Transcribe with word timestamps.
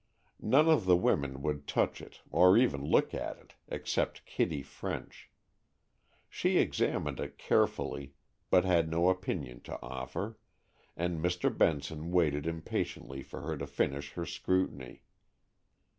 None 0.41 0.67
of 0.67 0.85
the 0.85 0.97
women 0.97 1.43
would 1.43 1.67
touch 1.67 2.01
it 2.01 2.21
or 2.31 2.57
even 2.57 2.83
look 2.83 3.13
at 3.13 3.37
it, 3.37 3.53
except 3.67 4.25
Kitty 4.25 4.63
French. 4.63 5.29
She 6.27 6.57
examined 6.57 7.19
it 7.19 7.37
carefully, 7.37 8.15
but 8.49 8.65
had 8.65 8.89
no 8.89 9.09
opinion 9.09 9.61
to 9.61 9.79
offer, 9.79 10.39
and 10.97 11.21
Mr. 11.23 11.55
Benson 11.55 12.09
waited 12.09 12.47
impatiently 12.47 13.21
for 13.21 13.41
her 13.41 13.55
to 13.57 13.67
finish 13.67 14.13
her 14.13 14.25
scrutiny. 14.25 15.03